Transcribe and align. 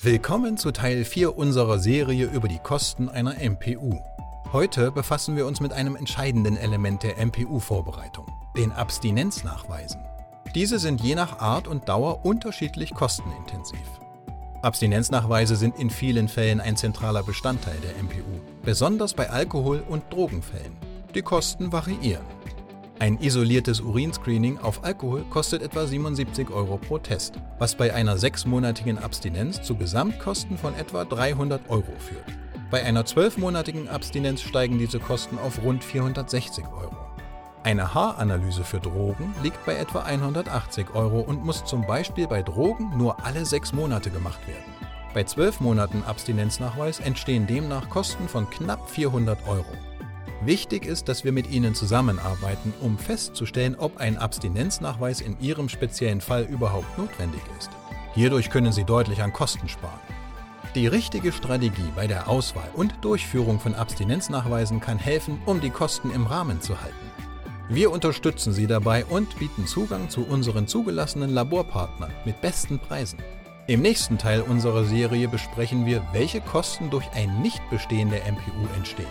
Willkommen 0.00 0.56
zu 0.56 0.70
Teil 0.70 1.04
4 1.04 1.36
unserer 1.36 1.80
Serie 1.80 2.26
über 2.26 2.46
die 2.46 2.60
Kosten 2.60 3.08
einer 3.08 3.34
MPU. 3.42 3.98
Heute 4.52 4.92
befassen 4.92 5.34
wir 5.34 5.44
uns 5.44 5.58
mit 5.58 5.72
einem 5.72 5.96
entscheidenden 5.96 6.56
Element 6.56 7.02
der 7.02 7.18
MPU-Vorbereitung, 7.18 8.26
den 8.56 8.70
Abstinenznachweisen. 8.70 10.00
Diese 10.54 10.78
sind 10.78 11.00
je 11.00 11.16
nach 11.16 11.40
Art 11.40 11.66
und 11.66 11.88
Dauer 11.88 12.24
unterschiedlich 12.24 12.94
kostenintensiv. 12.94 13.80
Abstinenznachweise 14.62 15.56
sind 15.56 15.76
in 15.76 15.90
vielen 15.90 16.28
Fällen 16.28 16.60
ein 16.60 16.76
zentraler 16.76 17.24
Bestandteil 17.24 17.78
der 17.82 18.00
MPU, 18.00 18.38
besonders 18.62 19.14
bei 19.14 19.28
Alkohol- 19.28 19.82
und 19.88 20.04
Drogenfällen. 20.12 20.76
Die 21.16 21.22
Kosten 21.22 21.72
variieren. 21.72 22.24
Ein 23.00 23.18
isoliertes 23.20 23.80
Urinscreening 23.80 24.58
auf 24.58 24.82
Alkohol 24.82 25.22
kostet 25.30 25.62
etwa 25.62 25.86
77 25.86 26.50
Euro 26.50 26.78
pro 26.78 26.98
Test, 26.98 27.34
was 27.60 27.76
bei 27.76 27.94
einer 27.94 28.18
sechsmonatigen 28.18 28.98
Abstinenz 28.98 29.62
zu 29.62 29.76
Gesamtkosten 29.76 30.58
von 30.58 30.74
etwa 30.74 31.04
300 31.04 31.70
Euro 31.70 31.92
führt. 31.98 32.24
Bei 32.72 32.82
einer 32.82 33.04
zwölfmonatigen 33.04 33.88
Abstinenz 33.88 34.42
steigen 34.42 34.80
diese 34.80 34.98
Kosten 34.98 35.38
auf 35.38 35.62
rund 35.62 35.84
460 35.84 36.64
Euro. 36.66 36.96
Eine 37.62 37.94
Haaranalyse 37.94 38.64
für 38.64 38.80
Drogen 38.80 39.32
liegt 39.44 39.64
bei 39.64 39.76
etwa 39.76 40.00
180 40.00 40.92
Euro 40.94 41.20
und 41.20 41.44
muss 41.44 41.64
zum 41.64 41.86
Beispiel 41.86 42.26
bei 42.26 42.42
Drogen 42.42 42.90
nur 42.98 43.24
alle 43.24 43.46
sechs 43.46 43.72
Monate 43.72 44.10
gemacht 44.10 44.40
werden. 44.48 44.72
Bei 45.14 45.22
zwölf 45.22 45.60
Monaten 45.60 46.02
Abstinenznachweis 46.04 46.98
entstehen 46.98 47.46
demnach 47.46 47.88
Kosten 47.90 48.28
von 48.28 48.50
knapp 48.50 48.90
400 48.90 49.46
Euro. 49.46 49.87
Wichtig 50.40 50.86
ist, 50.86 51.08
dass 51.08 51.24
wir 51.24 51.32
mit 51.32 51.50
Ihnen 51.50 51.74
zusammenarbeiten, 51.74 52.72
um 52.80 52.96
festzustellen, 52.96 53.74
ob 53.76 53.96
ein 53.98 54.16
Abstinenznachweis 54.16 55.20
in 55.20 55.38
Ihrem 55.40 55.68
speziellen 55.68 56.20
Fall 56.20 56.44
überhaupt 56.44 56.96
notwendig 56.96 57.40
ist. 57.58 57.70
Hierdurch 58.14 58.48
können 58.48 58.72
Sie 58.72 58.84
deutlich 58.84 59.20
an 59.20 59.32
Kosten 59.32 59.68
sparen. 59.68 59.98
Die 60.74 60.86
richtige 60.86 61.32
Strategie 61.32 61.90
bei 61.96 62.06
der 62.06 62.28
Auswahl 62.28 62.70
und 62.74 62.94
Durchführung 63.00 63.58
von 63.58 63.74
Abstinenznachweisen 63.74 64.80
kann 64.80 64.98
helfen, 64.98 65.40
um 65.44 65.60
die 65.60 65.70
Kosten 65.70 66.10
im 66.10 66.26
Rahmen 66.26 66.60
zu 66.60 66.80
halten. 66.80 66.94
Wir 67.68 67.90
unterstützen 67.90 68.52
Sie 68.52 68.66
dabei 68.66 69.04
und 69.06 69.38
bieten 69.38 69.66
Zugang 69.66 70.08
zu 70.08 70.24
unseren 70.24 70.68
zugelassenen 70.68 71.30
Laborpartnern 71.30 72.12
mit 72.24 72.40
besten 72.40 72.78
Preisen. 72.78 73.18
Im 73.66 73.82
nächsten 73.82 74.18
Teil 74.18 74.40
unserer 74.40 74.84
Serie 74.84 75.28
besprechen 75.28 75.84
wir, 75.84 76.06
welche 76.12 76.40
Kosten 76.40 76.90
durch 76.90 77.10
ein 77.12 77.42
Nichtbestehen 77.42 78.08
der 78.10 78.20
MPU 78.30 78.66
entstehen. 78.76 79.06